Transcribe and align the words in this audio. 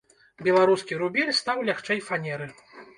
Беларускі 0.47 0.97
рубель 1.03 1.31
стаў 1.43 1.57
лягчэй 1.71 2.05
фанеры. 2.11 2.45